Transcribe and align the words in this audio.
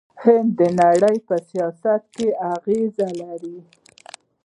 هند 0.21 0.49
د 0.59 0.61
نړۍ 0.81 1.17
په 1.27 1.35
سیاست 1.49 2.03
کې 2.15 2.27
غږ 2.65 2.97
لري. 3.23 3.57